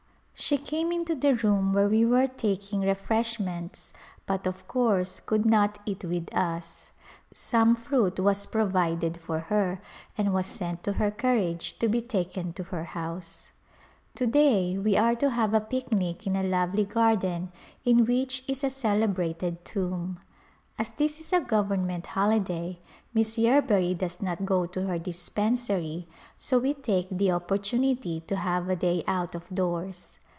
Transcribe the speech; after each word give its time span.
She 0.43 0.57
came 0.57 0.91
into 0.91 1.13
the 1.13 1.35
room 1.35 1.71
where 1.71 1.87
we 1.87 2.03
were 2.03 2.25
taking 2.25 2.81
refresh 2.81 3.39
ments 3.39 3.93
but, 4.25 4.47
of 4.47 4.67
course, 4.67 5.19
could 5.19 5.45
not 5.45 5.77
eat 5.85 6.03
with 6.03 6.33
us. 6.33 6.89
Some 7.31 7.75
fruit 7.75 8.19
was 8.19 8.47
provided 8.47 9.17
for 9.17 9.37
her 9.39 9.79
and 10.17 10.33
was 10.33 10.47
sent 10.47 10.83
to 10.85 10.93
her 10.93 11.11
carriage 11.11 11.77
to 11.77 11.87
be 11.87 12.01
taken 12.01 12.53
to 12.53 12.63
her 12.63 12.85
house. 12.85 13.51
To 14.15 14.25
day 14.25 14.79
we 14.79 14.97
are 14.97 15.13
to 15.13 15.29
have 15.29 15.53
a 15.53 15.61
picnic 15.61 16.25
in 16.25 16.35
a 16.35 16.41
lovely 16.43 16.85
garden 16.85 17.51
in 17.85 18.05
which 18.05 18.43
is 18.47 18.63
a 18.63 18.71
celebrated 18.71 19.63
tomb. 19.63 20.19
As 20.79 20.89
this 20.93 21.19
is 21.19 21.31
a 21.31 21.39
government 21.39 22.07
holiday 22.07 22.79
Miss 23.13 23.37
Yerbury 23.37 23.93
does 23.93 24.23
not 24.23 24.43
go 24.43 24.65
to 24.65 24.87
her 24.87 24.97
dispensary 24.97 26.07
so 26.35 26.57
we 26.57 26.73
take 26.73 27.09
the 27.11 27.31
opportunity 27.31 28.21
to 28.21 28.37
have 28.37 28.69
a 28.69 28.75
day 28.75 29.03
out 29.07 29.35
of 29.35 29.47
doors. 29.53 30.17